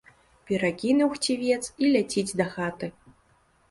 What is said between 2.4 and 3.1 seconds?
дахаты.